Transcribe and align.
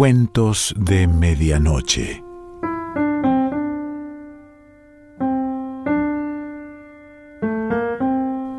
Cuentos 0.00 0.74
de 0.78 1.06
Medianoche. 1.06 2.24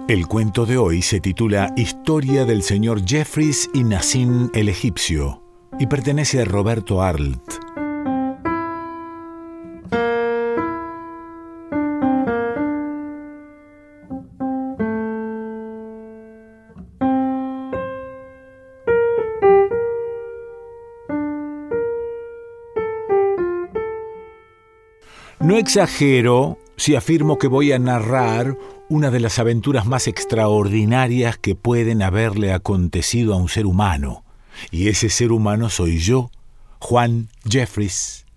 El 0.08 0.28
cuento 0.28 0.68
de 0.68 0.78
hoy 0.78 1.02
se 1.02 1.20
titula 1.20 1.74
Historia 1.76 2.46
del 2.46 2.62
señor 2.62 3.04
Jeffries 3.04 3.72
y 3.74 3.84
Nassim 3.84 4.52
el 4.54 4.70
egipcio 4.70 5.42
y 5.80 5.88
pertenece 5.88 6.44
a 6.44 6.46
Roberto 6.46 7.02
Arlt. 7.02 7.61
No 25.44 25.58
exagero 25.58 26.60
si 26.78 26.96
afirmo 26.96 27.40
que 27.40 27.48
voy 27.48 27.72
a 27.72 27.80
narrar 27.80 28.56
una 28.90 29.10
de 29.10 29.20
las 29.20 29.40
aventuras 29.40 29.88
más 29.88 30.08
extraordinarias 30.08 31.36
que 31.36 31.56
pueden 31.56 32.04
haberle 32.04 32.54
acontecido 32.54 33.34
a 33.34 33.38
un 33.38 33.50
ser 33.50 33.66
humano. 33.66 34.24
Y 34.70 34.90
ese 34.90 35.10
ser 35.10 35.32
humano 35.32 35.70
soy 35.70 35.98
yo, 35.98 36.30
Juan 36.78 37.30
Jeffries. 37.50 38.28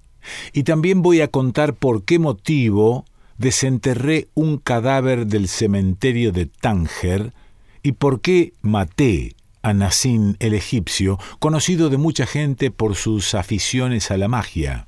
Y 0.55 0.63
también 0.63 1.03
voy 1.03 1.21
a 1.21 1.29
contar 1.29 1.75
por 1.75 2.05
qué 2.05 2.19
motivo 2.19 3.05
desenterré 3.37 4.29
un 4.33 4.57
cadáver 4.57 5.27
del 5.27 5.49
cementerio 5.49 6.33
de 6.33 6.47
Tánger 6.47 7.35
y 7.83 7.93
por 7.93 8.23
qué 8.23 8.55
maté 8.63 9.37
a 9.61 9.75
Nassim 9.75 10.37
el 10.39 10.55
egipcio, 10.55 11.19
conocido 11.39 11.91
de 11.91 11.99
mucha 11.99 12.25
gente 12.25 12.71
por 12.71 12.95
sus 12.95 13.35
aficiones 13.35 14.11
a 14.11 14.17
la 14.17 14.29
magia. 14.29 14.87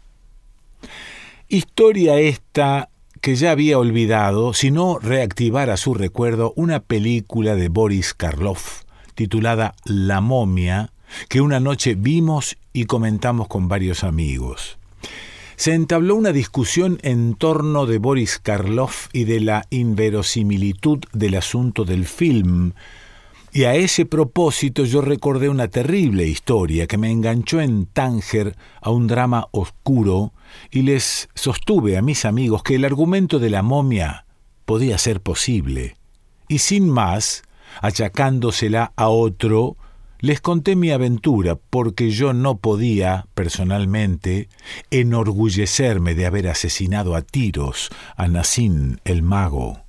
Historia 1.49 2.19
esta 2.19 2.89
que 3.21 3.37
ya 3.37 3.53
había 3.53 3.79
olvidado 3.79 4.53
si 4.53 4.73
no 4.73 4.99
reactivara 4.99 5.77
su 5.77 5.95
recuerdo 5.95 6.53
una 6.57 6.81
película 6.81 7.55
de 7.55 7.69
Boris 7.69 8.15
Karloff 8.15 8.83
titulada 9.15 9.77
La 9.85 10.21
momia, 10.21 10.91
que 11.29 11.41
una 11.41 11.61
noche 11.61 11.95
vimos 11.95 12.57
y 12.73 12.87
comentamos 12.87 13.47
con 13.47 13.69
varios 13.69 14.03
amigos. 14.03 14.77
Se 15.55 15.73
entabló 15.73 16.17
una 16.17 16.33
discusión 16.33 16.99
en 17.03 17.35
torno 17.35 17.87
de 17.87 17.99
Boris 17.99 18.41
Karloff 18.43 19.07
y 19.13 19.23
de 19.23 19.39
la 19.39 19.67
inverosimilitud 19.71 20.99
del 21.13 21.37
asunto 21.37 21.85
del 21.85 22.07
film, 22.07 22.73
y 23.57 23.65
a 23.65 23.75
ese 23.75 24.05
propósito 24.05 24.85
yo 24.85 25.01
recordé 25.01 25.49
una 25.49 25.69
terrible 25.69 26.27
historia 26.27 26.87
que 26.87 26.99
me 26.99 27.11
enganchó 27.11 27.63
en 27.63 27.87
Tánger 27.87 28.55
a 28.83 28.91
un 28.91 29.07
drama 29.07 29.47
oscuro 29.51 30.35
y 30.71 30.83
les 30.83 31.31
sostuve 31.35 31.97
a 31.97 32.03
mis 32.03 32.27
amigos 32.27 32.63
que 32.63 32.75
el 32.75 32.85
argumento 32.85 33.39
de 33.39 33.49
la 33.49 33.63
momia 33.63 34.27
podía 34.67 34.99
ser 34.99 35.23
posible. 35.23 35.97
Y 36.49 36.59
sin 36.59 36.91
más, 36.91 37.45
achacándosela 37.81 38.93
a 38.95 39.09
otro, 39.09 39.79
les 40.21 40.43
conté 40.43 40.77
mi 40.77 40.91
aventura 40.91 41.57
porque 41.57 42.11
yo 42.11 42.35
no 42.35 42.59
podía, 42.59 43.27
personalmente, 43.35 44.51
enorgullecerme 44.91 46.15
de 46.15 46.27
haber 46.27 46.49
asesinado 46.49 47.17
a 47.17 47.23
tiros 47.23 47.89
a 48.19 48.29
Nassim 48.29 48.99
el 49.07 49.23
mago. 49.23 49.86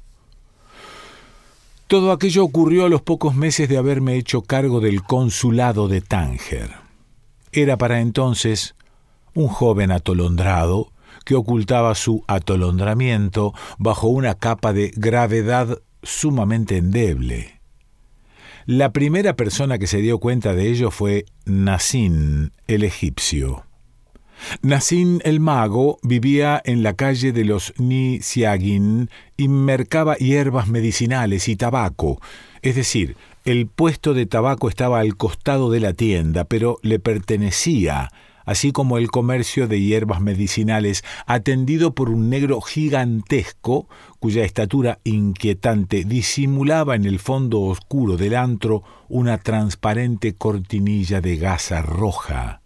Todo 1.88 2.12
aquello 2.12 2.44
ocurrió 2.44 2.86
a 2.86 2.90
los 2.90 3.02
pocos 3.02 3.34
meses 3.34 3.70
de 3.70 3.78
haberme 3.78 4.18
hecho 4.18 4.42
cargo 4.42 4.82
del 4.82 5.04
consulado 5.04 5.88
de 5.88 6.02
Tánger. 6.02 6.72
Era 7.54 7.78
para 7.78 8.02
entonces 8.02 8.76
un 9.34 9.48
joven 9.48 9.92
atolondrado 9.92 10.92
que 11.24 11.36
ocultaba 11.36 11.96
su 11.96 12.26
atolondramiento 12.28 13.54
bajo 13.78 14.08
una 14.08 14.36
capa 14.36 14.74
de 14.74 14.92
gravedad 14.98 15.80
sumamente 16.04 16.76
endeble. 16.76 17.62
La 18.66 18.92
primera 18.92 19.38
persona 19.38 19.78
que 19.78 19.88
se 19.88 20.00
dio 20.00 20.20
cuenta 20.20 20.54
de 20.54 20.70
ello 20.70 20.92
fue 20.92 21.24
Nassim, 21.46 22.50
el 22.68 22.84
egipcio. 22.84 23.67
Nassim 24.62 25.20
el 25.24 25.40
mago 25.40 26.00
vivía 26.04 26.62
en 26.66 26.84
la 26.84 26.94
calle 26.94 27.32
de 27.32 27.46
los 27.46 27.74
Nisiagin 27.78 29.10
y 29.36 29.48
mercaba 29.48 30.16
hierbas 30.16 30.68
medicinales 30.68 31.48
y 31.48 31.56
tabaco, 31.56 32.20
es 32.62 32.76
decir, 32.76 33.16
el 33.46 33.68
puesto 33.68 34.14
de 34.14 34.26
tabaco 34.26 34.68
estaba 34.68 35.00
al 35.00 35.16
costado 35.16 35.72
de 35.72 35.80
la 35.80 35.94
tienda, 35.94 36.44
pero 36.44 36.80
le 36.82 37.00
pertenecía, 37.00 38.10
así 38.44 38.74
como 38.74 38.98
el 38.98 39.10
comercio 39.10 39.68
de 39.68 39.80
hierbas 39.80 40.20
medicinales, 40.20 41.04
atendido 41.26 41.96
por 41.96 42.10
un 42.10 42.30
negro 42.30 42.60
gigantesco, 42.60 43.88
cuya 44.20 44.44
estatura 44.44 45.00
inquietante 45.06 46.04
disimulaba 46.04 46.96
en 46.96 47.06
el 47.06 47.20
fondo 47.20 47.62
oscuro 47.62 48.18
del 48.18 48.36
antro 48.36 48.84
una 49.08 49.38
transparente 49.38 50.34
cortinilla 50.34 51.22
de 51.22 51.38
gasa 51.38 51.82
roja. 51.82 52.62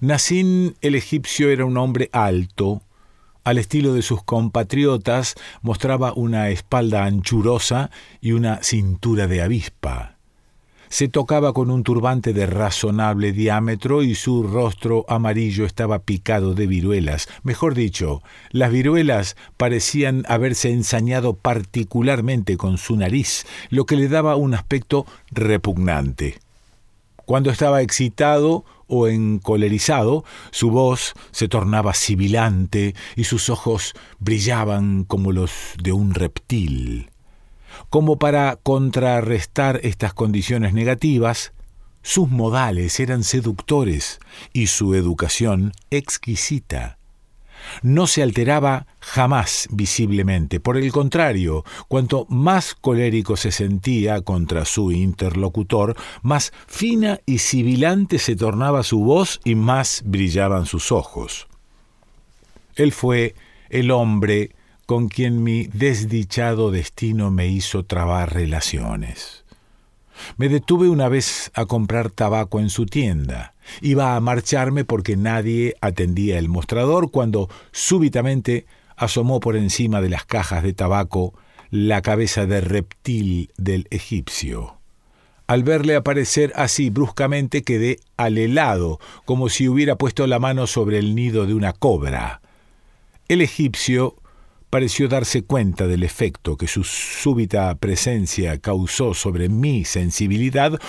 Nassim 0.00 0.74
el 0.80 0.94
egipcio 0.94 1.50
era 1.50 1.64
un 1.64 1.76
hombre 1.76 2.08
alto, 2.12 2.82
al 3.44 3.58
estilo 3.58 3.92
de 3.94 4.02
sus 4.02 4.22
compatriotas, 4.22 5.34
mostraba 5.62 6.12
una 6.14 6.50
espalda 6.50 7.04
anchurosa 7.04 7.90
y 8.20 8.32
una 8.32 8.62
cintura 8.62 9.26
de 9.26 9.42
avispa. 9.42 10.16
Se 10.88 11.08
tocaba 11.08 11.54
con 11.54 11.70
un 11.70 11.84
turbante 11.84 12.34
de 12.34 12.44
razonable 12.44 13.32
diámetro 13.32 14.02
y 14.02 14.14
su 14.14 14.42
rostro 14.42 15.06
amarillo 15.08 15.64
estaba 15.64 16.00
picado 16.00 16.54
de 16.54 16.66
viruelas. 16.66 17.28
Mejor 17.42 17.74
dicho, 17.74 18.22
las 18.50 18.70
viruelas 18.70 19.34
parecían 19.56 20.24
haberse 20.28 20.70
ensañado 20.70 21.32
particularmente 21.32 22.58
con 22.58 22.76
su 22.76 22.94
nariz, 22.96 23.46
lo 23.70 23.86
que 23.86 23.96
le 23.96 24.08
daba 24.08 24.36
un 24.36 24.52
aspecto 24.52 25.06
repugnante. 25.30 26.38
Cuando 27.24 27.50
estaba 27.50 27.80
excitado 27.80 28.66
o 28.92 29.08
encolerizado, 29.08 30.24
su 30.50 30.70
voz 30.70 31.14
se 31.30 31.48
tornaba 31.48 31.94
sibilante 31.94 32.94
y 33.16 33.24
sus 33.24 33.48
ojos 33.48 33.94
brillaban 34.18 35.04
como 35.04 35.32
los 35.32 35.50
de 35.82 35.92
un 35.92 36.14
reptil. 36.14 37.10
Como 37.88 38.18
para 38.18 38.56
contrarrestar 38.62 39.80
estas 39.82 40.12
condiciones 40.12 40.74
negativas, 40.74 41.52
sus 42.02 42.28
modales 42.28 43.00
eran 43.00 43.24
seductores 43.24 44.20
y 44.52 44.66
su 44.66 44.94
educación 44.94 45.72
exquisita 45.90 46.98
no 47.82 48.06
se 48.06 48.22
alteraba 48.22 48.86
jamás 49.12 49.68
visiblemente. 49.70 50.58
Por 50.58 50.78
el 50.78 50.90
contrario, 50.90 51.66
cuanto 51.86 52.24
más 52.30 52.74
colérico 52.74 53.36
se 53.36 53.52
sentía 53.52 54.22
contra 54.22 54.64
su 54.64 54.90
interlocutor, 54.90 55.94
más 56.22 56.50
fina 56.66 57.20
y 57.26 57.38
sibilante 57.38 58.18
se 58.18 58.36
tornaba 58.36 58.82
su 58.82 59.00
voz 59.00 59.38
y 59.44 59.54
más 59.54 60.02
brillaban 60.06 60.64
sus 60.64 60.92
ojos. 60.92 61.46
Él 62.74 62.92
fue 62.92 63.34
el 63.68 63.90
hombre 63.90 64.52
con 64.86 65.08
quien 65.08 65.42
mi 65.42 65.64
desdichado 65.66 66.70
destino 66.70 67.30
me 67.30 67.48
hizo 67.48 67.84
trabar 67.84 68.32
relaciones. 68.32 69.44
Me 70.38 70.48
detuve 70.48 70.88
una 70.88 71.10
vez 71.10 71.50
a 71.52 71.66
comprar 71.66 72.10
tabaco 72.10 72.60
en 72.60 72.70
su 72.70 72.86
tienda. 72.86 73.52
Iba 73.82 74.16
a 74.16 74.20
marcharme 74.20 74.86
porque 74.86 75.18
nadie 75.18 75.74
atendía 75.82 76.38
el 76.38 76.48
mostrador 76.48 77.10
cuando 77.10 77.50
súbitamente 77.72 78.64
asomó 79.02 79.40
por 79.40 79.56
encima 79.56 80.00
de 80.00 80.08
las 80.08 80.24
cajas 80.24 80.62
de 80.62 80.72
tabaco 80.72 81.34
la 81.70 82.02
cabeza 82.02 82.46
de 82.46 82.60
reptil 82.60 83.50
del 83.56 83.88
egipcio. 83.90 84.76
Al 85.48 85.64
verle 85.64 85.96
aparecer 85.96 86.52
así 86.54 86.88
bruscamente 86.88 87.62
quedé 87.62 87.98
alelado, 88.16 89.00
como 89.24 89.48
si 89.48 89.68
hubiera 89.68 89.96
puesto 89.96 90.26
la 90.28 90.38
mano 90.38 90.68
sobre 90.68 90.98
el 90.98 91.16
nido 91.16 91.46
de 91.46 91.54
una 91.54 91.72
cobra. 91.72 92.42
El 93.26 93.40
egipcio 93.40 94.14
pareció 94.70 95.08
darse 95.08 95.42
cuenta 95.42 95.88
del 95.88 96.04
efecto 96.04 96.56
que 96.56 96.68
su 96.68 96.84
súbita 96.84 97.74
presencia 97.74 98.58
causó 98.58 99.14
sobre 99.14 99.48
mi 99.48 99.84
sensibilidad, 99.84 100.80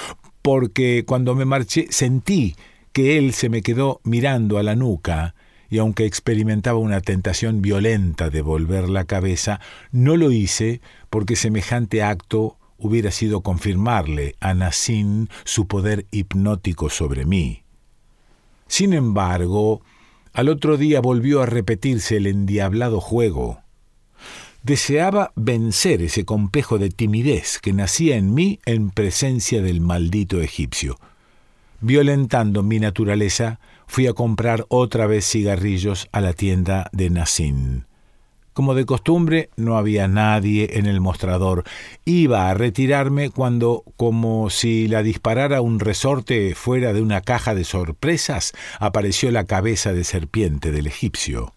porque 0.44 1.04
cuando 1.08 1.34
me 1.34 1.46
marché 1.46 1.88
sentí 1.90 2.56
que 2.92 3.18
él 3.18 3.34
se 3.34 3.50
me 3.50 3.64
quedó 3.64 4.02
mirando 4.04 4.60
a 4.60 4.64
la 4.64 4.76
nuca, 4.76 5.34
y 5.74 5.80
aunque 5.80 6.06
experimentaba 6.06 6.78
una 6.78 7.02
tentación 7.02 7.64
violenta 7.64 8.30
de 8.30 8.44
volver 8.44 8.88
la 8.90 9.06
cabeza, 9.06 9.60
no 9.92 10.18
lo 10.18 10.32
hice 10.32 10.82
porque 11.10 11.36
semejante 11.36 12.04
acto 12.04 12.60
hubiera 12.78 13.10
sido 13.10 13.42
confirmarle 13.42 14.36
a 14.40 14.54
Nassim 14.54 15.30
su 15.46 15.66
poder 15.66 16.06
hipnótico 16.12 16.92
sobre 16.92 17.26
mí. 17.26 17.64
Sin 18.68 18.94
embargo, 18.94 19.82
al 20.32 20.50
otro 20.50 20.78
día 20.78 21.02
volvió 21.02 21.42
a 21.42 21.48
repetirse 21.48 22.18
el 22.18 22.28
endiablado 22.28 23.02
juego. 23.02 23.64
Deseaba 24.62 25.32
vencer 25.36 26.04
ese 26.04 26.24
complejo 26.24 26.78
de 26.78 26.92
timidez 26.92 27.58
que 27.58 27.74
nacía 27.74 28.18
en 28.18 28.36
mí 28.36 28.60
en 28.68 28.92
presencia 28.92 29.64
del 29.64 29.82
maldito 29.82 30.40
egipcio. 30.40 31.00
Violentando 31.84 32.64
mi 32.64 32.80
naturaleza, 32.80 33.60
fui 33.88 34.08
a 34.08 34.14
comprar 34.14 34.66
otra 34.70 35.06
vez 35.06 35.30
cigarrillos 35.30 36.08
a 36.14 36.22
la 36.22 36.34
tienda 36.34 36.90
de 36.94 37.10
Nassim. 37.10 37.84
Como 38.54 38.74
de 38.74 38.86
costumbre, 38.86 39.50
no 39.58 39.78
había 39.78 40.08
nadie 40.08 40.78
en 40.78 40.86
el 40.86 41.02
mostrador. 41.02 41.64
Iba 42.06 42.50
a 42.50 42.54
retirarme 42.54 43.32
cuando, 43.32 43.84
como 43.98 44.50
si 44.50 44.88
la 44.88 45.04
disparara 45.04 45.62
un 45.62 45.80
resorte 45.80 46.56
fuera 46.56 46.94
de 46.94 47.02
una 47.02 47.22
caja 47.22 47.54
de 47.54 47.64
sorpresas, 47.64 48.54
apareció 48.80 49.32
la 49.32 49.46
cabeza 49.46 49.92
de 49.92 50.04
serpiente 50.04 50.72
del 50.72 50.88
egipcio. 50.88 51.54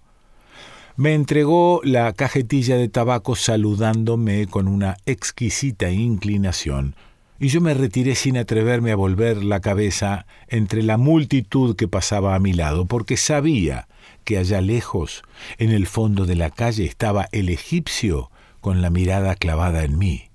Me 0.97 1.15
entregó 1.15 1.83
la 1.85 2.13
cajetilla 2.15 2.77
de 2.77 2.89
tabaco 2.89 3.37
saludándome 3.37 4.47
con 4.47 4.67
una 4.67 4.97
exquisita 5.05 5.91
inclinación, 5.91 6.97
y 7.39 7.49
yo 7.49 7.61
me 7.61 7.75
retiré 7.75 8.15
sin 8.15 8.37
atreverme 8.37 8.93
a 8.93 8.97
volver 8.97 9.45
la 9.45 9.61
cabeza 9.61 10.27
entre 10.49 10.83
la 10.83 10.97
multitud 10.97 11.77
que 11.77 11.89
pasaba 11.89 12.35
a 12.35 12.39
mi 12.39 12.53
lado, 12.53 12.87
porque 12.87 13.17
sabía 13.17 13.89
que 14.25 14.39
allá 14.39 14.61
lejos, 14.61 15.23
en 15.59 15.71
el 15.71 15.87
fondo 15.87 16.27
de 16.27 16.37
la 16.37 16.51
calle, 16.51 16.85
estaba 16.85 17.29
el 17.33 17.49
egipcio 17.49 18.31
con 18.61 18.83
la 18.83 18.91
mirada 18.91 19.35
clavada 19.35 19.85
en 19.85 19.99
mí. 19.99 20.31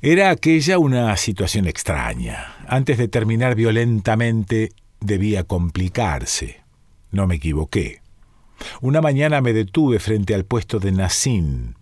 Era 0.00 0.30
aquella 0.30 0.78
una 0.78 1.16
situación 1.16 1.66
extraña. 1.66 2.54
Antes 2.66 2.98
de 2.98 3.08
terminar 3.08 3.54
violentamente 3.54 4.70
debía 5.00 5.44
complicarse. 5.44 6.62
No 7.10 7.26
me 7.26 7.36
equivoqué. 7.36 8.00
Una 8.80 9.00
mañana 9.00 9.40
me 9.40 9.52
detuve 9.52 9.98
frente 9.98 10.34
al 10.34 10.44
puesto 10.44 10.78
de 10.78 10.92
Nassim. 10.92 11.74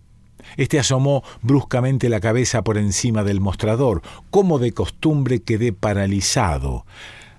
Este 0.55 0.79
asomó 0.79 1.23
bruscamente 1.41 2.09
la 2.09 2.19
cabeza 2.19 2.63
por 2.63 2.77
encima 2.77 3.23
del 3.23 3.41
mostrador. 3.41 4.01
Como 4.29 4.59
de 4.59 4.71
costumbre 4.71 5.41
quedé 5.41 5.73
paralizado. 5.73 6.85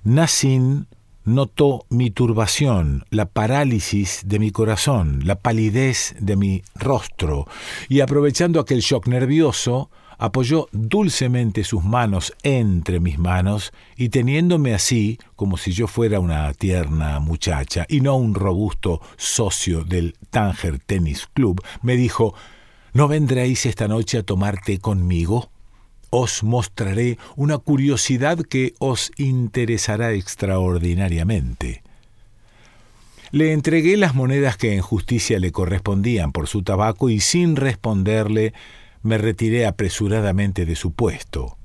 Nassim 0.05 0.87
notó 1.25 1.85
mi 1.91 2.11
turbación, 2.11 3.05
la 3.11 3.27
parálisis 3.27 4.23
de 4.25 4.39
mi 4.39 4.51
corazón, 4.51 5.21
la 5.25 5.41
palidez 5.41 6.17
de 6.19 6.37
mi 6.37 6.63
rostro, 6.75 7.47
y 7.89 8.01
aprovechando 8.01 8.61
aquel 8.61 8.81
shock 8.81 9.07
nervioso, 9.09 9.91
apoyó 10.19 10.69
dulcemente 10.73 11.65
sus 11.65 11.85
manos 11.85 12.35
entre 12.43 12.99
mis 12.99 13.19
manos 13.19 13.73
y 13.97 14.09
teniéndome 14.09 14.75
así 14.75 15.19
como 15.37 15.57
si 15.57 15.73
yo 15.73 15.87
fuera 15.87 16.19
una 16.19 16.53
tierna 16.55 17.21
muchacha 17.21 17.87
y 17.89 18.01
no 18.01 18.17
un 18.17 18.35
robusto 18.35 19.01
socio 19.17 19.85
del 19.85 20.17
Tanger 20.31 20.81
Tennis 20.81 21.29
Club, 21.33 21.63
me 21.83 21.97
dijo 21.97 22.35
¿No 22.93 23.09
vendréis 23.09 23.67
esta 23.67 23.89
noche 23.89 24.19
a 24.19 24.23
tomarte 24.23 24.79
conmigo? 24.79 25.51
os 26.11 26.43
mostraré 26.43 27.19
una 27.37 27.59
curiosidad 27.59 28.39
que 28.39 28.75
os 28.79 29.13
interesará 29.17 30.13
extraordinariamente. 30.13 31.83
Le 33.31 33.53
entregué 33.53 33.97
las 33.99 34.15
monedas 34.15 34.57
que 34.57 34.75
en 34.75 34.81
justicia 34.81 35.39
le 35.39 35.53
correspondían 35.53 36.33
por 36.33 36.47
su 36.47 36.63
tabaco 36.63 37.11
y 37.11 37.21
sin 37.21 37.57
responderle 37.57 38.55
me 39.03 39.19
retiré 39.19 39.67
apresuradamente 39.67 40.65
de 40.65 40.77
su 40.77 40.93
puesto. 40.93 41.59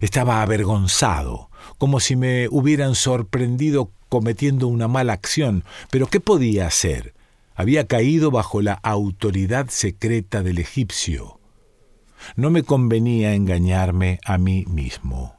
Estaba 0.00 0.42
avergonzado, 0.42 1.48
como 1.78 2.00
si 2.00 2.16
me 2.16 2.48
hubieran 2.50 2.94
sorprendido 2.94 3.90
cometiendo 4.10 4.66
una 4.66 4.88
mala 4.88 5.14
acción, 5.14 5.64
pero 5.90 6.06
¿qué 6.06 6.20
podía 6.20 6.66
hacer? 6.66 7.14
Había 7.60 7.86
caído 7.86 8.30
bajo 8.30 8.62
la 8.62 8.72
autoridad 8.72 9.68
secreta 9.68 10.42
del 10.42 10.56
egipcio. 10.56 11.40
No 12.34 12.50
me 12.50 12.62
convenía 12.62 13.34
engañarme 13.34 14.18
a 14.24 14.38
mí 14.38 14.64
mismo. 14.66 15.34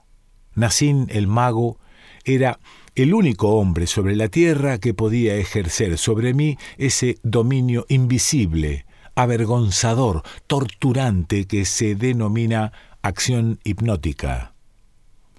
Nassim 0.54 1.08
el 1.10 1.26
mago 1.26 1.80
era 2.24 2.60
el 2.94 3.16
único 3.16 3.56
hombre 3.56 3.88
sobre 3.88 4.16
la 4.16 4.28
tierra 4.28 4.78
que 4.78 4.94
podía 4.94 5.36
ejercer 5.36 5.98
sobre 5.98 6.36
mí 6.36 6.60
ese 6.78 7.18
dominio 7.24 7.88
invisible, 7.90 8.86
avergonzador, 9.16 10.22
torturante 10.46 11.48
que 11.48 11.66
se 11.66 11.96
denomina 11.96 12.72
acción 13.02 13.60
hipnótica. 13.64 14.54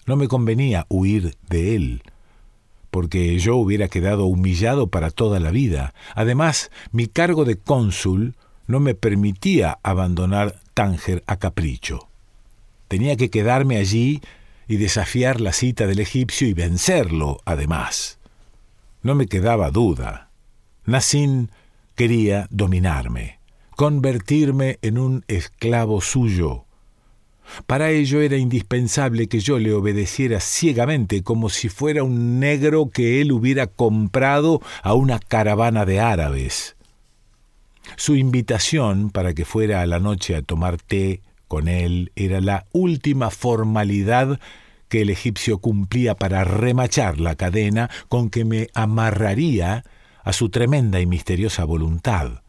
No 0.04 0.16
me 0.16 0.26
convenía 0.26 0.86
huir 0.88 1.36
de 1.48 1.76
él, 1.76 2.02
porque 2.92 3.38
yo 3.38 3.56
hubiera 3.56 3.88
quedado 3.88 4.26
humillado 4.26 4.88
para 4.88 5.10
toda 5.10 5.40
la 5.40 5.50
vida. 5.50 5.94
Además, 6.14 6.70
mi 6.92 7.06
cargo 7.06 7.46
de 7.46 7.56
cónsul 7.56 8.34
no 8.66 8.80
me 8.80 8.94
permitía 8.94 9.78
abandonar 9.82 10.60
Tánger 10.74 11.24
a 11.26 11.38
capricho. 11.38 12.10
Tenía 12.88 13.16
que 13.16 13.30
quedarme 13.30 13.78
allí 13.78 14.20
y 14.68 14.76
desafiar 14.76 15.40
la 15.40 15.54
cita 15.54 15.86
del 15.86 16.00
egipcio 16.00 16.46
y 16.46 16.52
vencerlo, 16.52 17.38
además. 17.46 18.18
No 19.02 19.14
me 19.14 19.26
quedaba 19.26 19.70
duda. 19.70 20.28
Nassim 20.84 21.48
quería 21.94 22.46
dominarme, 22.50 23.38
convertirme 23.74 24.78
en 24.82 24.98
un 24.98 25.24
esclavo 25.28 26.02
suyo. 26.02 26.66
Para 27.66 27.90
ello 27.90 28.20
era 28.20 28.36
indispensable 28.36 29.28
que 29.28 29.40
yo 29.40 29.58
le 29.58 29.72
obedeciera 29.72 30.40
ciegamente, 30.40 31.22
como 31.22 31.48
si 31.48 31.68
fuera 31.68 32.02
un 32.02 32.40
negro 32.40 32.90
que 32.90 33.20
él 33.20 33.32
hubiera 33.32 33.66
comprado 33.66 34.60
a 34.82 34.94
una 34.94 35.18
caravana 35.18 35.84
de 35.84 36.00
árabes. 36.00 36.76
Su 37.96 38.16
invitación 38.16 39.10
para 39.10 39.34
que 39.34 39.44
fuera 39.44 39.82
a 39.82 39.86
la 39.86 39.98
noche 39.98 40.36
a 40.36 40.42
tomar 40.42 40.78
té 40.78 41.20
con 41.48 41.68
él 41.68 42.12
era 42.16 42.40
la 42.40 42.66
última 42.72 43.30
formalidad 43.30 44.40
que 44.88 45.02
el 45.02 45.10
egipcio 45.10 45.58
cumplía 45.58 46.14
para 46.14 46.44
remachar 46.44 47.18
la 47.18 47.34
cadena 47.34 47.90
con 48.08 48.30
que 48.30 48.44
me 48.44 48.68
amarraría 48.74 49.84
a 50.22 50.32
su 50.32 50.50
tremenda 50.50 51.00
y 51.00 51.06
misteriosa 51.06 51.64
voluntad. 51.64 52.41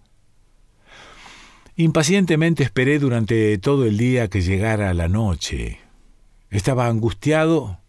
Impacientemente 1.76 2.64
esperé 2.64 3.00
durante 3.00 3.58
todo 3.58 3.86
el 3.86 3.98
día 3.98 4.28
que 4.28 4.42
llegara 4.42 4.94
la 4.94 5.08
noche. 5.08 5.80
Estaba 6.52 6.88
angustiado, 6.88 7.80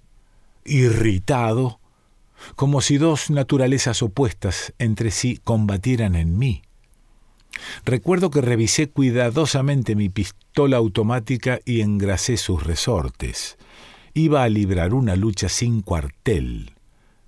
irritado, 0.64 1.80
como 2.56 2.80
si 2.80 2.96
dos 2.96 3.28
naturalezas 3.28 4.02
opuestas 4.02 4.72
entre 4.78 5.10
sí 5.10 5.38
combatieran 5.44 6.14
en 6.14 6.38
mí. 6.38 6.62
Recuerdo 7.84 8.30
que 8.30 8.40
revisé 8.40 8.88
cuidadosamente 8.88 9.94
mi 9.96 10.08
pistola 10.08 10.78
automática 10.78 11.60
y 11.66 11.82
engrasé 11.82 12.38
sus 12.38 12.64
resortes. 12.64 13.58
Iba 14.14 14.44
a 14.44 14.48
librar 14.48 14.94
una 14.94 15.14
lucha 15.14 15.50
sin 15.50 15.82
cuartel. 15.82 16.72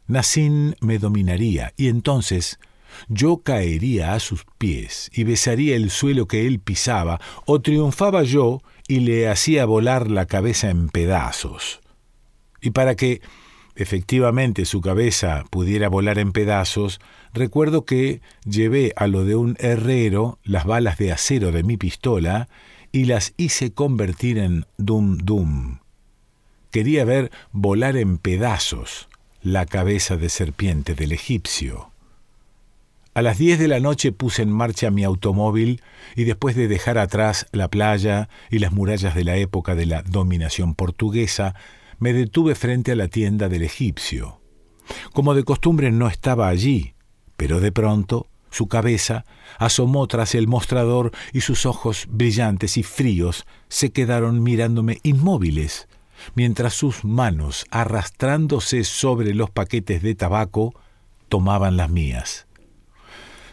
Nassim 0.06 0.72
me 0.80 0.98
dominaría 0.98 1.74
y 1.76 1.88
entonces 1.88 2.58
yo 3.08 3.38
caería 3.38 4.14
a 4.14 4.20
sus 4.20 4.44
pies 4.58 5.10
y 5.12 5.24
besaría 5.24 5.76
el 5.76 5.90
suelo 5.90 6.26
que 6.26 6.46
él 6.46 6.60
pisaba, 6.60 7.20
o 7.44 7.60
triunfaba 7.60 8.22
yo 8.22 8.62
y 8.88 9.00
le 9.00 9.28
hacía 9.28 9.64
volar 9.64 10.10
la 10.10 10.26
cabeza 10.26 10.70
en 10.70 10.88
pedazos. 10.88 11.80
Y 12.60 12.70
para 12.70 12.94
que 12.94 13.20
efectivamente 13.74 14.64
su 14.64 14.80
cabeza 14.80 15.44
pudiera 15.50 15.88
volar 15.88 16.18
en 16.18 16.32
pedazos, 16.32 17.00
recuerdo 17.32 17.84
que 17.84 18.20
llevé 18.44 18.92
a 18.96 19.06
lo 19.06 19.24
de 19.24 19.36
un 19.36 19.56
herrero 19.60 20.38
las 20.42 20.64
balas 20.64 20.98
de 20.98 21.12
acero 21.12 21.52
de 21.52 21.62
mi 21.62 21.76
pistola 21.76 22.48
y 22.92 23.04
las 23.04 23.34
hice 23.36 23.72
convertir 23.72 24.38
en 24.38 24.64
dum 24.78 25.18
dum. 25.18 25.78
Quería 26.70 27.04
ver 27.04 27.30
volar 27.52 27.96
en 27.96 28.18
pedazos 28.18 29.08
la 29.42 29.66
cabeza 29.66 30.16
de 30.16 30.28
serpiente 30.28 30.94
del 30.94 31.12
egipcio. 31.12 31.90
A 33.16 33.22
las 33.22 33.38
diez 33.38 33.58
de 33.58 33.66
la 33.66 33.80
noche 33.80 34.12
puse 34.12 34.42
en 34.42 34.52
marcha 34.52 34.90
mi 34.90 35.02
automóvil 35.02 35.80
y 36.16 36.24
después 36.24 36.54
de 36.54 36.68
dejar 36.68 36.98
atrás 36.98 37.46
la 37.50 37.68
playa 37.68 38.28
y 38.50 38.58
las 38.58 38.72
murallas 38.72 39.14
de 39.14 39.24
la 39.24 39.38
época 39.38 39.74
de 39.74 39.86
la 39.86 40.02
dominación 40.02 40.74
portuguesa, 40.74 41.54
me 41.98 42.12
detuve 42.12 42.54
frente 42.54 42.92
a 42.92 42.94
la 42.94 43.08
tienda 43.08 43.48
del 43.48 43.62
egipcio. 43.62 44.42
Como 45.14 45.32
de 45.32 45.44
costumbre 45.44 45.90
no 45.92 46.08
estaba 46.08 46.48
allí, 46.48 46.92
pero 47.38 47.58
de 47.58 47.72
pronto 47.72 48.26
su 48.50 48.68
cabeza 48.68 49.24
asomó 49.58 50.06
tras 50.08 50.34
el 50.34 50.46
mostrador 50.46 51.10
y 51.32 51.40
sus 51.40 51.64
ojos 51.64 52.08
brillantes 52.10 52.76
y 52.76 52.82
fríos 52.82 53.46
se 53.70 53.92
quedaron 53.92 54.42
mirándome 54.42 54.98
inmóviles, 55.04 55.88
mientras 56.34 56.74
sus 56.74 57.02
manos, 57.02 57.64
arrastrándose 57.70 58.84
sobre 58.84 59.32
los 59.32 59.48
paquetes 59.48 60.02
de 60.02 60.14
tabaco, 60.14 60.74
tomaban 61.30 61.78
las 61.78 61.88
mías. 61.88 62.45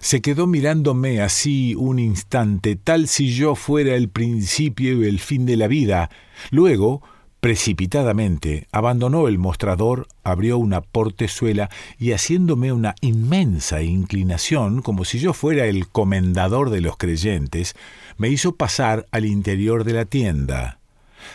Se 0.03 0.21
quedó 0.21 0.47
mirándome 0.47 1.21
así 1.21 1.75
un 1.75 1.97
instante, 1.97 2.75
tal 2.75 3.07
si 3.07 3.33
yo 3.33 3.55
fuera 3.55 3.95
el 3.95 4.09
principio 4.09 5.01
y 5.01 5.07
el 5.07 5.21
fin 5.21 5.45
de 5.45 5.55
la 5.55 5.67
vida. 5.67 6.09
Luego 6.51 7.01
Precipitadamente 7.39 8.67
abandonó 8.73 9.29
el 9.29 9.37
mostrador, 9.37 10.07
abrió 10.23 10.57
una 10.57 10.79
portezuela 10.79 11.69
y 11.97 12.11
haciéndome 12.11 12.71
una 12.71 12.95
inmensa 13.01 13.81
inclinación, 13.81 14.81
como 14.81 15.03
si 15.03 15.19
yo 15.19 15.33
fuera 15.33 15.65
el 15.65 15.87
comendador 15.89 16.69
de 16.69 16.79
los 16.79 16.95
creyentes, 16.95 17.75
me 18.17 18.29
hizo 18.29 18.55
pasar 18.55 19.07
al 19.11 19.25
interior 19.25 19.83
de 19.83 19.93
la 19.93 20.05
tienda. 20.05 20.79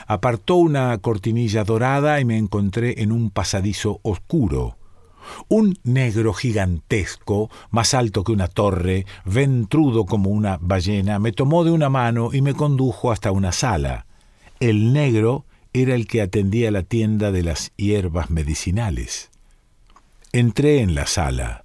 Apartó 0.07 0.57
una 0.57 0.97
cortinilla 0.97 1.65
dorada 1.65 2.21
y 2.21 2.25
me 2.25 2.39
encontré 2.39 3.03
en 3.03 3.13
un 3.13 3.29
pasadizo 3.29 4.01
oscuro. 4.03 4.79
Un 5.49 5.79
negro 5.85 6.33
gigantesco, 6.33 7.51
más 7.71 7.95
alto 7.95 8.25
que 8.25 8.33
una 8.33 8.49
torre, 8.49 9.07
ventrudo 9.25 10.07
como 10.07 10.31
una 10.31 10.59
ballena, 10.61 11.19
me 11.19 11.33
tomó 11.33 11.65
de 11.65 11.71
una 11.71 11.89
mano 11.89 12.31
y 12.33 12.43
me 12.43 12.55
condujo 12.55 13.13
hasta 13.13 13.33
una 13.33 13.53
sala. 13.53 14.07
El 14.61 14.93
negro 14.93 15.45
era 15.73 15.95
el 15.95 16.07
que 16.07 16.23
atendía 16.23 16.71
la 16.71 16.83
tienda 16.83 17.31
de 17.31 17.43
las 17.43 17.73
hierbas 17.77 18.31
medicinales. 18.31 19.31
Entré 20.33 20.81
en 20.81 20.95
la 20.95 21.07
sala. 21.07 21.65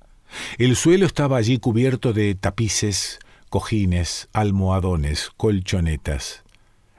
El 0.58 0.76
suelo 0.76 1.06
estaba 1.06 1.38
allí 1.38 1.58
cubierto 1.58 2.14
de 2.14 2.36
tapices, 2.36 3.20
cojines, 3.50 4.30
almohadones, 4.34 5.32
colchonetas. 5.38 6.44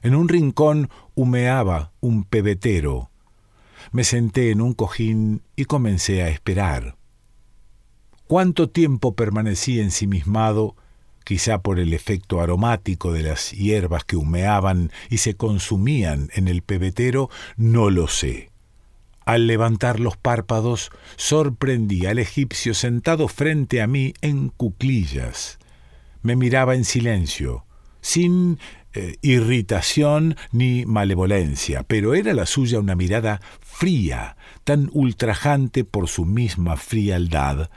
En 0.02 0.14
un 0.14 0.28
rincón 0.28 0.90
humeaba 1.14 1.92
un 2.00 2.25
pebetero. 2.25 3.11
Me 3.92 4.04
senté 4.04 4.50
en 4.50 4.60
un 4.60 4.72
cojín 4.72 5.42
y 5.56 5.64
comencé 5.64 6.22
a 6.22 6.28
esperar. 6.28 6.96
¿Cuánto 8.26 8.70
tiempo 8.70 9.14
permanecí 9.14 9.80
ensimismado, 9.80 10.76
quizá 11.24 11.62
por 11.62 11.78
el 11.78 11.92
efecto 11.92 12.40
aromático 12.40 13.12
de 13.12 13.22
las 13.22 13.52
hierbas 13.52 14.04
que 14.04 14.16
humeaban 14.16 14.90
y 15.10 15.18
se 15.18 15.34
consumían 15.34 16.30
en 16.34 16.48
el 16.48 16.62
pebetero? 16.62 17.28
No 17.56 17.90
lo 17.90 18.08
sé. 18.08 18.50
Al 19.26 19.46
levantar 19.46 20.00
los 20.00 20.16
párpados, 20.16 20.90
sorprendí 21.16 22.06
al 22.06 22.18
egipcio 22.18 22.74
sentado 22.74 23.28
frente 23.28 23.80
a 23.80 23.86
mí 23.86 24.14
en 24.20 24.50
cuclillas. 24.50 25.58
Me 26.22 26.36
miraba 26.36 26.74
en 26.74 26.84
silencio, 26.84 27.64
sin 28.00 28.58
eh, 28.94 29.16
irritación 29.22 30.36
ni 30.52 30.86
malevolencia, 30.86 31.82
pero 31.82 32.14
era 32.14 32.32
la 32.32 32.46
suya 32.46 32.78
una 32.78 32.94
mirada 32.94 33.40
fría, 33.60 34.36
tan 34.62 34.88
ultrajante 34.92 35.84
por 35.84 36.08
su 36.08 36.24
misma 36.24 36.76
frialdad, 36.76 37.70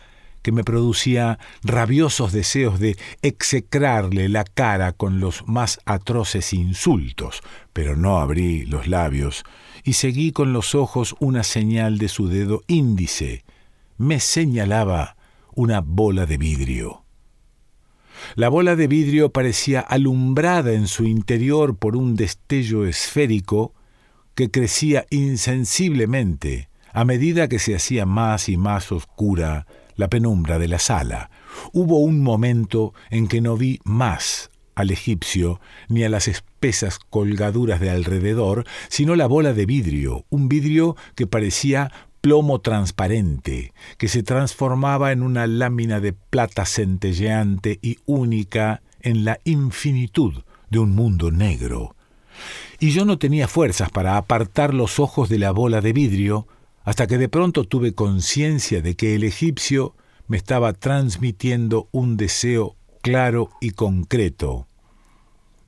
que 0.44 0.52
me 0.52 0.64
producía 0.64 1.40
rabiosos 1.64 2.32
deseos 2.32 2.80
de 2.80 2.98
execrarle 3.22 4.30
la 4.30 4.44
cara 4.44 4.94
con 4.94 5.20
los 5.20 5.48
más 5.48 5.80
atroces 5.86 6.54
insultos, 6.54 7.42
pero 7.74 7.96
no 7.96 8.20
abrí 8.20 8.66
los 8.66 8.88
labios 8.88 9.44
y 9.84 9.94
seguí 9.94 10.32
con 10.32 10.54
los 10.54 10.76
ojos 10.76 11.16
una 11.20 11.44
señal 11.44 11.98
de 11.98 12.10
su 12.10 12.28
dedo 12.28 12.62
índice. 12.68 13.44
Me 13.98 14.20
señalaba 14.20 15.18
una 15.56 15.82
bola 15.82 16.26
de 16.26 16.38
vidrio. 16.38 17.07
La 18.36 18.50
bola 18.50 18.76
de 18.76 18.88
vidrio 18.88 19.32
parecía 19.32 19.80
alumbrada 19.80 20.74
en 20.74 20.88
su 20.88 21.06
interior 21.06 21.78
por 21.78 21.96
un 21.96 22.16
destello 22.16 22.86
esférico 22.86 23.74
que 24.36 24.52
crecía 24.52 25.06
insensiblemente 25.10 26.70
a 26.94 27.06
medida 27.06 27.48
que 27.48 27.60
se 27.60 27.76
hacía 27.76 28.06
más 28.06 28.50
y 28.50 28.58
más 28.58 28.92
oscura 28.92 29.68
la 29.96 30.10
penumbra 30.10 30.60
de 30.60 30.68
la 30.68 30.80
sala. 30.80 31.30
Hubo 31.74 32.00
un 32.00 32.22
momento 32.22 32.94
en 33.10 33.28
que 33.28 33.42
no 33.42 33.58
vi 33.58 33.80
más 33.84 34.52
al 34.76 34.92
egipcio 34.92 35.60
ni 35.90 36.04
a 36.04 36.10
las 36.10 36.28
espesas 36.28 37.00
colgaduras 37.00 37.80
de 37.80 37.90
alrededor, 37.90 38.66
sino 38.90 39.16
la 39.16 39.26
bola 39.26 39.54
de 39.54 39.66
vidrio, 39.66 40.26
un 40.30 40.48
vidrio 40.48 40.96
que 41.16 41.26
parecía 41.26 41.92
plomo 42.28 42.60
transparente, 42.60 43.72
que 43.98 44.10
se 44.10 44.22
transformaba 44.22 45.14
en 45.14 45.24
una 45.24 45.48
lámina 45.48 46.02
de 46.02 46.12
plata 46.12 46.66
centelleante 46.66 47.80
y 47.82 48.00
única 48.06 48.82
en 49.00 49.24
la 49.24 49.40
infinitud 49.46 50.44
de 50.70 50.80
un 50.80 50.94
mundo 50.94 51.32
negro. 51.32 51.96
Y 52.82 52.90
yo 52.90 53.06
no 53.06 53.18
tenía 53.18 53.48
fuerzas 53.48 53.90
para 53.92 54.18
apartar 54.18 54.74
los 54.74 55.00
ojos 55.00 55.30
de 55.30 55.40
la 55.40 55.52
bola 55.52 55.80
de 55.80 55.94
vidrio, 55.94 56.50
hasta 56.84 57.08
que 57.08 57.18
de 57.18 57.30
pronto 57.30 57.64
tuve 57.64 57.94
conciencia 57.94 58.82
de 58.82 58.98
que 58.98 59.16
el 59.16 59.24
egipcio 59.24 59.96
me 60.28 60.36
estaba 60.36 60.74
transmitiendo 60.74 61.88
un 61.94 62.18
deseo 62.18 62.76
claro 63.02 63.52
y 63.62 63.70
concreto. 63.70 64.68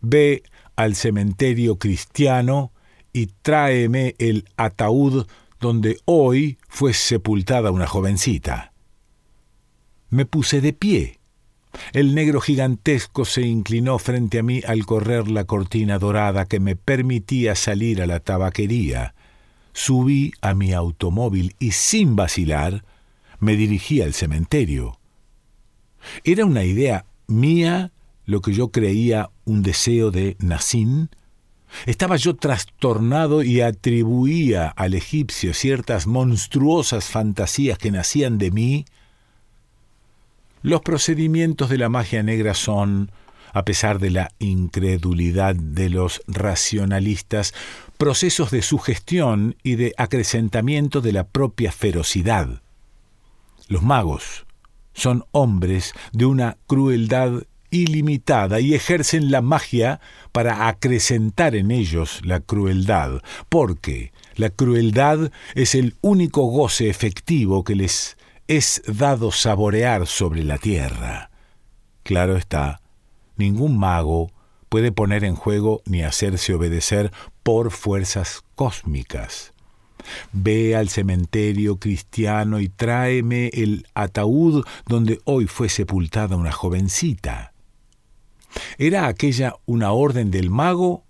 Ve 0.02 0.44
al 0.76 0.96
cementerio 0.96 1.78
cristiano 1.78 2.74
y 3.14 3.28
tráeme 3.28 4.16
el 4.20 4.44
ataúd 4.58 5.26
donde 5.60 6.00
hoy 6.06 6.58
fue 6.68 6.94
sepultada 6.94 7.72
una 7.72 7.88
jovencita. 7.88 8.74
Me 10.10 10.26
puse 10.26 10.62
de 10.62 10.74
pie. 10.74 11.20
El 11.94 12.16
negro 12.16 12.42
gigantesco 12.42 13.26
se 13.26 13.42
inclinó 13.42 14.00
frente 14.00 14.40
a 14.40 14.44
mí 14.44 14.62
al 14.66 14.86
correr 14.86 15.30
la 15.30 15.44
cortina 15.44 16.00
dorada 16.00 16.46
que 16.46 16.60
me 16.60 16.76
permitía 16.76 17.56
salir 17.56 18.02
a 18.02 18.08
la 18.08 18.20
tabaquería 18.20 19.14
subí 19.80 20.34
a 20.42 20.54
mi 20.54 20.74
automóvil 20.74 21.56
y 21.58 21.72
sin 21.72 22.16
vacilar 22.16 22.84
me 23.40 23.56
dirigí 23.56 24.02
al 24.02 24.14
cementerio. 24.14 25.00
¿Era 26.26 26.46
una 26.46 26.66
idea 26.66 27.06
mía 27.28 27.92
lo 28.26 28.42
que 28.42 28.54
yo 28.54 28.70
creía 28.72 29.30
un 29.46 29.62
deseo 29.64 30.12
de 30.12 30.36
Nassim? 30.40 31.08
¿Estaba 31.86 32.16
yo 32.16 32.36
trastornado 32.36 33.44
y 33.44 33.62
atribuía 33.62 34.68
al 34.68 34.94
egipcio 34.94 35.54
ciertas 35.54 36.08
monstruosas 36.08 37.06
fantasías 37.06 37.78
que 37.78 37.92
nacían 37.92 38.38
de 38.38 38.52
mí? 38.52 38.86
Los 40.62 40.82
procedimientos 40.82 41.70
de 41.70 41.78
la 41.78 41.90
magia 41.90 42.22
negra 42.22 42.54
son, 42.54 43.12
a 43.54 43.64
pesar 43.64 44.00
de 44.00 44.10
la 44.10 44.32
incredulidad 44.40 45.56
de 45.56 45.90
los 45.90 46.22
racionalistas, 46.28 47.54
procesos 47.98 48.52
de 48.52 48.62
sugestión 48.62 49.56
y 49.64 49.76
de 49.76 49.94
acrecentamiento 49.98 51.02
de 51.02 51.14
la 51.14 51.26
propia 51.26 51.72
ferocidad. 51.72 52.62
Los 53.68 53.84
magos 53.84 54.46
son 54.94 55.26
hombres 55.32 55.94
de 56.12 56.26
una 56.26 56.58
crueldad 56.68 57.44
ilimitada 57.72 58.60
y 58.60 58.74
ejercen 58.74 59.32
la 59.32 59.42
magia 59.42 60.00
para 60.32 60.68
acrecentar 60.68 61.56
en 61.56 61.72
ellos 61.72 62.22
la 62.24 62.40
crueldad, 62.40 63.22
porque 63.50 64.12
la 64.36 64.50
crueldad 64.50 65.32
es 65.56 65.76
el 65.76 65.96
único 66.02 66.44
goce 66.46 66.90
efectivo 66.90 67.64
que 67.64 67.76
les 67.76 68.18
es 68.48 68.82
dado 68.88 69.32
saborear 69.32 70.08
sobre 70.08 70.44
la 70.44 70.58
tierra. 70.58 71.30
Claro 72.04 72.38
está, 72.38 72.82
ningún 73.38 73.78
mago 73.78 74.32
puede 74.70 74.92
poner 74.92 75.24
en 75.24 75.36
juego 75.36 75.82
ni 75.86 76.04
hacerse 76.04 76.54
obedecer 76.54 77.12
por 77.44 77.72
fuerzas 77.72 78.44
cósmicas. 78.56 79.54
Ve 80.32 80.76
al 80.76 80.90
cementerio 80.90 81.78
cristiano 81.78 82.60
y 82.60 82.70
tráeme 82.70 83.50
el 83.54 83.86
ataúd 83.94 84.66
donde 84.88 85.20
hoy 85.26 85.48
fue 85.48 85.70
sepultada 85.70 86.36
una 86.36 86.52
jovencita. 86.52 87.54
¿Era 88.78 89.08
aquella 89.08 89.56
una 89.66 89.92
orden 89.92 90.32
del 90.32 90.50
mago 90.50 91.06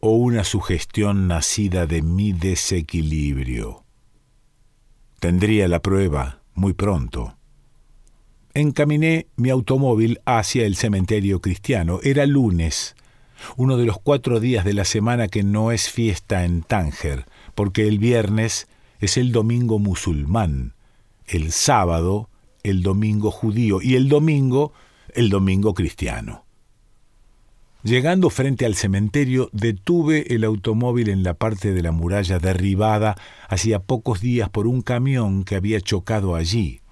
o 0.00 0.10
una 0.10 0.44
sugestión 0.44 1.28
nacida 1.28 1.86
de 1.86 2.02
mi 2.02 2.32
desequilibrio? 2.32 3.84
Tendría 5.20 5.68
la 5.68 5.80
prueba 5.80 6.42
muy 6.54 6.72
pronto. 6.72 7.36
Encaminé 8.54 9.26
mi 9.36 9.50
automóvil 9.50 10.20
hacia 10.24 10.64
el 10.64 10.76
cementerio 10.76 11.40
cristiano. 11.40 12.00
Era 12.02 12.24
lunes, 12.26 12.96
uno 13.56 13.76
de 13.76 13.84
los 13.84 13.98
cuatro 13.98 14.40
días 14.40 14.64
de 14.64 14.72
la 14.72 14.84
semana 14.84 15.28
que 15.28 15.42
no 15.42 15.72
es 15.72 15.90
fiesta 15.90 16.44
en 16.44 16.62
Tánger, 16.62 17.26
porque 17.54 17.86
el 17.86 17.98
viernes 17.98 18.68
es 18.98 19.16
el 19.16 19.32
domingo 19.32 19.78
musulmán, 19.78 20.74
el 21.26 21.52
sábado 21.52 22.30
el 22.62 22.82
domingo 22.82 23.30
judío 23.30 23.80
y 23.80 23.94
el 23.94 24.08
domingo 24.08 24.72
el 25.14 25.30
domingo 25.30 25.72
cristiano. 25.72 26.45
Llegando 27.86 28.30
frente 28.30 28.66
al 28.66 28.74
cementerio, 28.74 29.48
detuve 29.52 30.34
el 30.34 30.44
automóvil 30.44 31.08
en 31.08 31.22
la 31.22 31.34
parte 31.34 31.72
de 31.72 31.82
la 31.82 31.92
muralla 31.92 32.38
derribada 32.38 33.16
hacía 33.48 33.78
pocos 33.78 34.20
días 34.20 34.50
por 34.50 34.66
un 34.66 34.82
camión 34.82 35.44
que 35.44 35.56
había 35.56 35.80
chocado 35.80 36.34
allí 36.34 36.82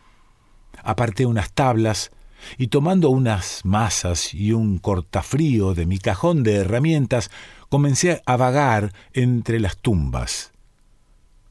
aparté 0.84 1.26
unas 1.26 1.52
tablas 1.52 2.10
y 2.58 2.68
tomando 2.68 3.08
unas 3.10 3.62
masas 3.64 4.34
y 4.34 4.52
un 4.52 4.78
cortafrío 4.78 5.74
de 5.74 5.86
mi 5.86 5.98
cajón 5.98 6.42
de 6.42 6.56
herramientas, 6.56 7.30
comencé 7.70 8.22
a 8.26 8.36
vagar 8.36 8.92
entre 9.14 9.58
las 9.58 9.78
tumbas. 9.78 10.52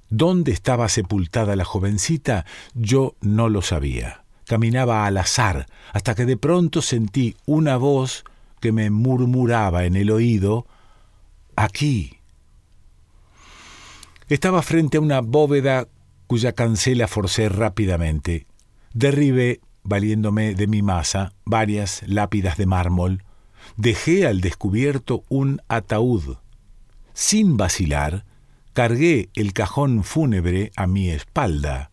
¿Dónde 0.10 0.52
estaba 0.52 0.88
sepultada 0.90 1.56
la 1.56 1.66
jovencita? 1.66 2.46
Yo 2.76 3.16
no 3.22 3.50
lo 3.50 3.64
sabía. 3.64 4.24
Caminaba 4.46 5.08
al 5.08 5.18
azar, 5.18 5.66
hasta 5.94 6.14
que 6.14 6.26
de 6.26 6.38
pronto 6.38 6.84
sentí 6.84 7.36
una 7.46 7.78
voz 7.78 8.24
que 8.64 8.72
me 8.72 8.90
murmuraba 8.90 9.84
en 9.84 9.98
el 9.98 10.10
oído 10.10 10.66
Aquí. 11.58 12.20
Estaba 14.30 14.62
frente 14.62 14.96
a 14.96 15.02
una 15.02 15.20
bóveda 15.20 15.90
cuya 16.28 16.54
cancela 16.54 17.10
forcé 17.10 17.50
rápidamente. 17.50 18.48
Derribé, 18.94 19.60
valiéndome 19.84 20.56
de 20.56 20.68
mi 20.68 20.82
masa, 20.82 21.34
varias 21.44 22.04
lápidas 22.08 22.56
de 22.56 22.66
mármol. 22.66 23.26
Dejé 23.76 24.26
al 24.28 24.40
descubierto 24.40 25.26
un 25.28 25.62
ataúd. 25.68 26.38
sin 27.14 27.58
vacilar, 27.58 28.24
cargué 28.72 29.28
el 29.34 29.52
cajón 29.52 30.06
fúnebre 30.06 30.72
a 30.78 30.88
mi 30.88 31.10
espalda. 31.10 31.92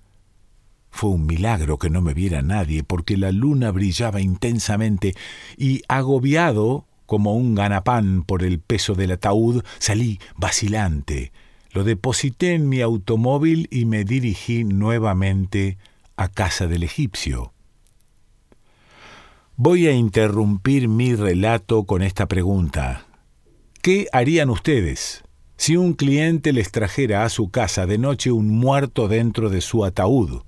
Fue 0.90 1.10
un 1.10 1.26
milagro 1.26 1.78
que 1.78 1.90
no 1.90 2.00
me 2.00 2.14
viera 2.14 2.42
nadie, 2.42 2.82
porque 2.82 3.16
la 3.16 3.32
luna 3.32 3.70
brillaba 3.70 4.20
intensamente, 4.20 5.14
y 5.56 5.82
agobiado 5.88 6.86
como 7.06 7.34
un 7.34 7.54
ganapán 7.54 8.22
por 8.22 8.44
el 8.44 8.60
peso 8.60 8.94
del 8.94 9.12
ataúd, 9.12 9.64
salí 9.78 10.20
vacilante. 10.36 11.32
Lo 11.72 11.84
deposité 11.84 12.54
en 12.54 12.68
mi 12.68 12.80
automóvil 12.80 13.68
y 13.70 13.84
me 13.84 14.04
dirigí 14.04 14.64
nuevamente 14.64 15.78
a 16.16 16.28
casa 16.28 16.66
del 16.66 16.82
egipcio. 16.82 17.52
Voy 19.56 19.86
a 19.88 19.92
interrumpir 19.92 20.88
mi 20.88 21.14
relato 21.14 21.84
con 21.84 22.02
esta 22.02 22.26
pregunta. 22.26 23.06
¿Qué 23.82 24.06
harían 24.12 24.50
ustedes 24.50 25.22
si 25.56 25.76
un 25.76 25.94
cliente 25.94 26.52
les 26.52 26.70
trajera 26.70 27.24
a 27.24 27.28
su 27.28 27.50
casa 27.50 27.86
de 27.86 27.98
noche 27.98 28.30
un 28.30 28.50
muerto 28.50 29.08
dentro 29.08 29.50
de 29.50 29.60
su 29.60 29.84
ataúd? 29.84 30.42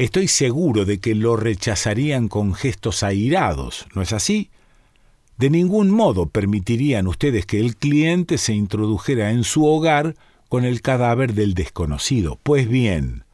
Estoy 0.00 0.28
seguro 0.28 0.86
de 0.86 0.98
que 0.98 1.14
lo 1.14 1.36
rechazarían 1.36 2.28
con 2.28 2.54
gestos 2.54 3.02
airados, 3.02 3.86
¿no 3.94 4.00
es 4.00 4.14
así? 4.14 4.48
De 5.36 5.50
ningún 5.50 5.90
modo 5.90 6.24
permitirían 6.24 7.06
ustedes 7.06 7.44
que 7.44 7.60
el 7.60 7.76
cliente 7.76 8.38
se 8.38 8.54
introdujera 8.54 9.30
en 9.30 9.44
su 9.44 9.66
hogar 9.66 10.16
con 10.48 10.64
el 10.64 10.80
cadáver 10.80 11.34
del 11.34 11.52
desconocido. 11.52 12.38
Pues 12.42 12.66
bien, 12.66 13.24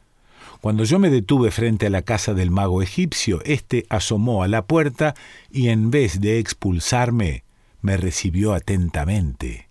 cuando 0.59 0.83
yo 0.83 0.99
me 0.99 1.09
detuve 1.09 1.51
frente 1.51 1.87
a 1.87 1.89
la 1.89 2.01
casa 2.01 2.33
del 2.33 2.51
mago 2.51 2.81
egipcio, 2.81 3.41
éste 3.45 3.85
asomó 3.87 4.43
a 4.43 4.49
la 4.49 4.65
puerta 4.65 5.15
y 5.49 5.69
en 5.69 5.89
vez 5.89 6.19
de 6.19 6.37
expulsarme, 6.37 7.45
me 7.81 7.95
recibió 7.95 8.53
atentamente. 8.53 9.69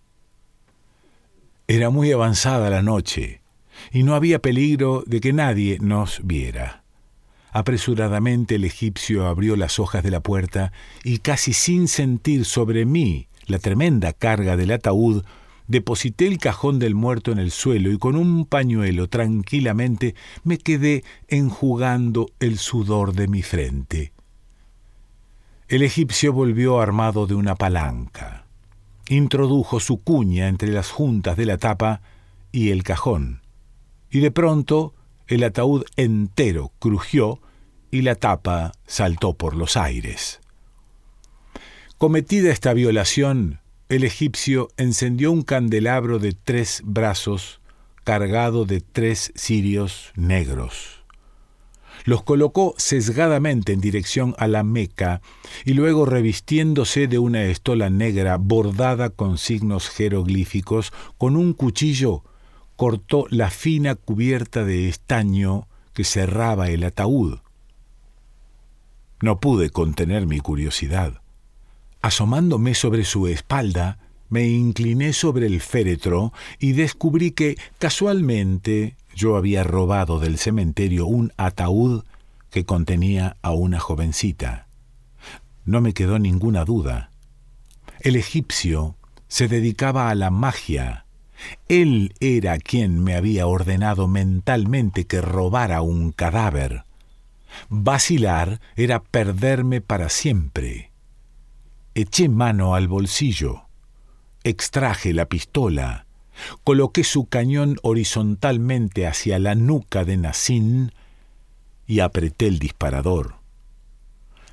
Era 1.68 1.90
muy 1.90 2.10
avanzada 2.10 2.70
la 2.70 2.80
noche, 2.80 3.42
y 3.92 4.02
no 4.02 4.14
había 4.14 4.38
peligro 4.38 5.04
de 5.06 5.20
que 5.20 5.34
nadie 5.34 5.76
nos 5.78 6.26
viera. 6.26 6.85
Apresuradamente 7.56 8.56
el 8.56 8.66
egipcio 8.66 9.26
abrió 9.26 9.56
las 9.56 9.78
hojas 9.78 10.02
de 10.02 10.10
la 10.10 10.20
puerta 10.20 10.72
y 11.02 11.20
casi 11.20 11.54
sin 11.54 11.88
sentir 11.88 12.44
sobre 12.44 12.84
mí 12.84 13.28
la 13.46 13.58
tremenda 13.58 14.12
carga 14.12 14.58
del 14.58 14.72
ataúd, 14.72 15.24
deposité 15.66 16.26
el 16.26 16.36
cajón 16.36 16.78
del 16.78 16.94
muerto 16.94 17.32
en 17.32 17.38
el 17.38 17.50
suelo 17.50 17.90
y 17.90 17.96
con 17.96 18.14
un 18.14 18.44
pañuelo 18.44 19.08
tranquilamente 19.08 20.14
me 20.44 20.58
quedé 20.58 21.02
enjugando 21.28 22.28
el 22.40 22.58
sudor 22.58 23.14
de 23.14 23.26
mi 23.26 23.40
frente. 23.40 24.12
El 25.68 25.82
egipcio 25.82 26.34
volvió 26.34 26.78
armado 26.82 27.26
de 27.26 27.36
una 27.36 27.54
palanca. 27.54 28.44
Introdujo 29.08 29.80
su 29.80 30.02
cuña 30.02 30.48
entre 30.48 30.72
las 30.72 30.90
juntas 30.90 31.38
de 31.38 31.46
la 31.46 31.56
tapa 31.56 32.02
y 32.52 32.68
el 32.68 32.82
cajón, 32.82 33.40
y 34.10 34.20
de 34.20 34.30
pronto 34.30 34.92
el 35.26 35.42
ataúd 35.42 35.84
entero 35.96 36.72
crujió 36.78 37.40
y 37.96 38.02
la 38.02 38.14
tapa 38.14 38.72
saltó 38.86 39.32
por 39.32 39.56
los 39.56 39.78
aires. 39.78 40.40
Cometida 41.96 42.52
esta 42.52 42.74
violación, 42.74 43.60
el 43.88 44.04
egipcio 44.04 44.68
encendió 44.76 45.32
un 45.32 45.42
candelabro 45.42 46.18
de 46.18 46.34
tres 46.34 46.82
brazos 46.84 47.60
cargado 48.04 48.66
de 48.66 48.82
tres 48.82 49.32
cirios 49.34 50.12
negros. 50.14 51.04
Los 52.04 52.22
colocó 52.22 52.74
sesgadamente 52.76 53.72
en 53.72 53.80
dirección 53.80 54.34
a 54.36 54.46
la 54.46 54.62
Meca 54.62 55.22
y 55.64 55.72
luego 55.72 56.04
revistiéndose 56.04 57.08
de 57.08 57.18
una 57.18 57.44
estola 57.44 57.88
negra 57.88 58.36
bordada 58.36 59.08
con 59.08 59.38
signos 59.38 59.88
jeroglíficos, 59.88 60.92
con 61.16 61.34
un 61.34 61.54
cuchillo 61.54 62.24
cortó 62.76 63.24
la 63.30 63.48
fina 63.48 63.94
cubierta 63.94 64.66
de 64.66 64.90
estaño 64.90 65.66
que 65.94 66.04
cerraba 66.04 66.68
el 66.68 66.84
ataúd. 66.84 67.38
No 69.20 69.40
pude 69.40 69.70
contener 69.70 70.26
mi 70.26 70.40
curiosidad. 70.40 71.20
Asomándome 72.02 72.74
sobre 72.74 73.04
su 73.04 73.26
espalda, 73.26 73.98
me 74.28 74.48
incliné 74.48 75.12
sobre 75.12 75.46
el 75.46 75.60
féretro 75.60 76.32
y 76.58 76.72
descubrí 76.72 77.30
que, 77.30 77.56
casualmente, 77.78 78.96
yo 79.14 79.36
había 79.36 79.62
robado 79.64 80.18
del 80.18 80.38
cementerio 80.38 81.06
un 81.06 81.32
ataúd 81.36 82.04
que 82.50 82.64
contenía 82.64 83.36
a 83.42 83.52
una 83.52 83.80
jovencita. 83.80 84.66
No 85.64 85.80
me 85.80 85.94
quedó 85.94 86.18
ninguna 86.18 86.64
duda. 86.64 87.10
El 88.00 88.16
egipcio 88.16 88.96
se 89.28 89.48
dedicaba 89.48 90.10
a 90.10 90.14
la 90.14 90.30
magia. 90.30 91.06
Él 91.68 92.14
era 92.20 92.58
quien 92.58 93.02
me 93.02 93.14
había 93.14 93.46
ordenado 93.46 94.08
mentalmente 94.08 95.06
que 95.06 95.20
robara 95.20 95.82
un 95.82 96.12
cadáver. 96.12 96.85
Vacilar 97.68 98.60
era 98.76 99.02
perderme 99.02 99.80
para 99.80 100.08
siempre. 100.08 100.92
Eché 101.94 102.28
mano 102.28 102.74
al 102.74 102.88
bolsillo, 102.88 103.66
extraje 104.44 105.12
la 105.12 105.26
pistola, 105.26 106.06
coloqué 106.64 107.04
su 107.04 107.26
cañón 107.26 107.76
horizontalmente 107.82 109.06
hacia 109.06 109.38
la 109.38 109.54
nuca 109.54 110.04
de 110.04 110.16
Nassin 110.16 110.92
y 111.86 112.00
apreté 112.00 112.46
el 112.46 112.58
disparador. 112.58 113.36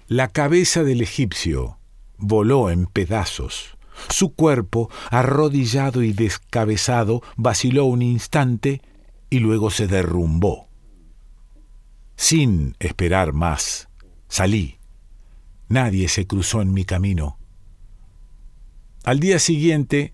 La 0.08 0.28
cabeza 0.28 0.84
del 0.84 1.02
egipcio 1.02 1.78
voló 2.18 2.70
en 2.70 2.86
pedazos. 2.86 3.78
Su 4.10 4.34
cuerpo, 4.34 4.90
arrodillado 5.12 6.04
y 6.04 6.14
descabezado, 6.14 7.22
vaciló 7.36 7.86
un 7.86 8.02
instante 8.02 8.82
y 9.30 9.40
luego 9.40 9.70
se 9.70 9.88
derrumbó. 9.88 10.68
Sin 12.16 12.76
esperar 12.80 13.34
más, 13.34 13.90
salí 14.28 14.80
Nadie 15.74 16.08
se 16.08 16.28
cruzó 16.28 16.62
en 16.62 16.72
mi 16.72 16.86
camino. 16.86 17.40
Al 19.04 19.20
día 19.20 19.40
siguiente, 19.40 20.14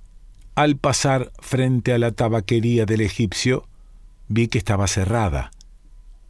al 0.55 0.77
pasar 0.77 1.33
frente 1.39 1.91
a 1.91 1.97
la 1.97 2.13
tabaquería 2.13 2.85
del 2.85 3.01
egipcio, 3.01 3.67
vi 4.29 4.47
que 4.47 4.57
estaba 4.57 4.87
cerrada. 4.87 5.51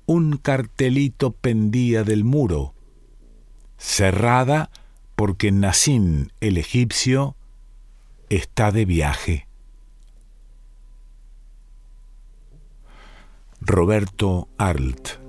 Un 0.07 0.37
cartelito 0.37 1.31
pendía 1.31 2.03
del 2.03 2.23
muro. 2.23 2.73
Cerrada 3.77 4.71
porque 5.15 5.51
Nassim 5.51 6.29
el 6.39 6.57
egipcio 6.57 7.35
está 8.29 8.71
de 8.71 8.85
viaje. 8.85 9.47
Roberto 13.61 14.49
Arlt 14.57 15.28